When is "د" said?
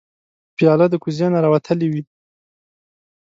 0.91-0.95